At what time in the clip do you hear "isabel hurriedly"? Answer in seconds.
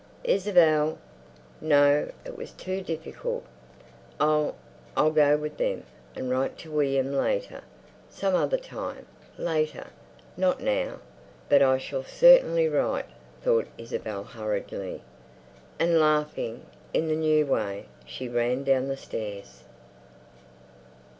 13.77-15.03